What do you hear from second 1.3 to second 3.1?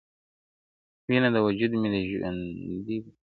د وجود مي ده ژوندی يم